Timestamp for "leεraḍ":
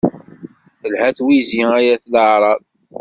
2.13-2.61